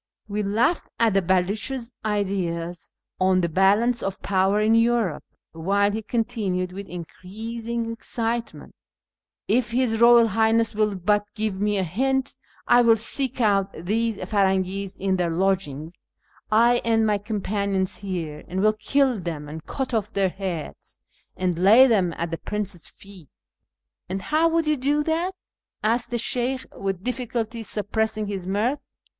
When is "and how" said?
24.09-24.49